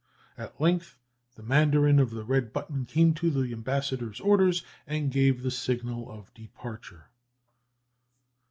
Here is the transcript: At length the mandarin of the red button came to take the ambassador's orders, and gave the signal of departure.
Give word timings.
At 0.35 0.59
length 0.59 0.97
the 1.35 1.43
mandarin 1.43 1.99
of 1.99 2.09
the 2.09 2.23
red 2.23 2.51
button 2.51 2.87
came 2.87 3.13
to 3.13 3.29
take 3.29 3.35
the 3.37 3.53
ambassador's 3.53 4.19
orders, 4.19 4.63
and 4.87 5.11
gave 5.11 5.43
the 5.43 5.51
signal 5.51 6.09
of 6.11 6.33
departure. 6.33 7.11